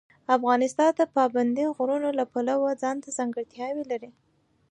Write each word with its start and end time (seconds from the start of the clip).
افغانستان 0.35 0.91
د 0.95 1.01
پابندي 1.15 1.65
غرونو 1.75 2.09
له 2.19 2.25
پلوه 2.31 2.69
ځانته 2.83 3.09
ځانګړتیاوې 3.17 3.83
لري. 3.91 4.09